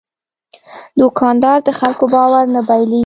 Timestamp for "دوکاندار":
0.99-1.57